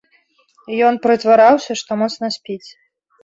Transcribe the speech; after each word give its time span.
Ён 0.87 0.95
прытвараўся, 1.03 1.71
што 1.81 1.91
моцна 2.01 2.31
спіць. 2.39 2.69